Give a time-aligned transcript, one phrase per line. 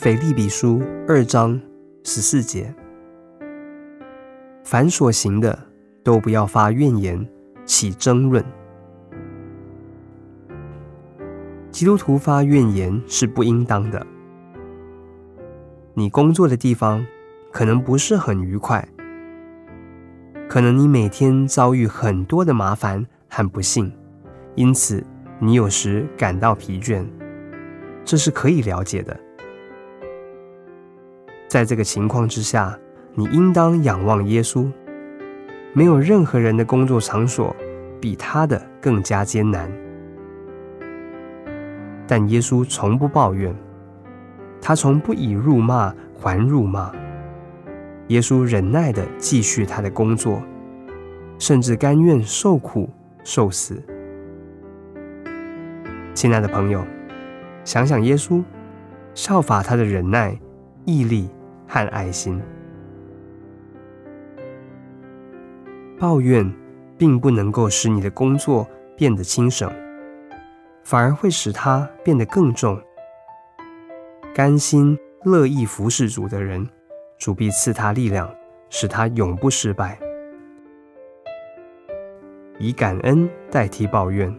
[0.00, 1.60] 腓立比书二章
[2.04, 2.74] 十四节：
[4.64, 5.58] 凡所行的，
[6.02, 7.28] 都不要发怨言，
[7.66, 8.42] 起争论。
[11.70, 14.06] 基督徒发怨言是不应当的。
[15.92, 17.06] 你工作的地方
[17.52, 18.82] 可能不是很愉快，
[20.48, 23.92] 可能你每天遭遇很多的麻烦和不幸，
[24.54, 25.04] 因此
[25.38, 27.04] 你有时感到疲倦，
[28.02, 29.14] 这是可以了解的。
[31.50, 32.78] 在这个情况之下，
[33.16, 34.70] 你应当仰望耶稣。
[35.72, 37.54] 没有任何人的工作场所
[38.00, 39.68] 比他的更加艰难，
[42.06, 43.52] 但耶稣从不抱怨，
[44.60, 46.92] 他从不以辱骂还辱骂。
[48.08, 50.40] 耶稣忍耐地继续他的工作，
[51.36, 52.88] 甚至甘愿受苦
[53.24, 53.82] 受死。
[56.14, 56.84] 亲爱的朋友，
[57.64, 58.40] 想想耶稣，
[59.14, 60.38] 效法他的忍耐、
[60.84, 61.28] 毅力
[61.70, 62.42] 和爱心。
[65.98, 66.50] 抱怨
[66.98, 69.70] 并不能够使你的工作变得轻省，
[70.82, 72.78] 反而会使它变得更重。
[74.34, 76.66] 甘心乐意服侍主的人，
[77.18, 78.32] 主必赐他力量，
[78.70, 79.98] 使他永不失败。
[82.58, 84.34] 以感恩代替抱怨，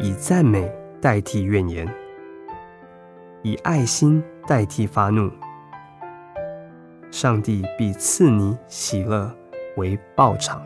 [0.00, 1.86] 以赞美代替怨言，
[3.42, 5.30] 以爱心代替发怒，
[7.10, 9.34] 上帝必赐你喜乐
[9.76, 10.62] 为报偿。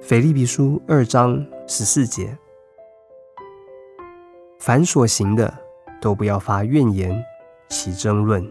[0.00, 2.36] 腓利比书二章十四节：
[4.58, 5.52] 凡所行的，
[6.00, 7.24] 都不要发怨言，
[7.68, 8.44] 起争论。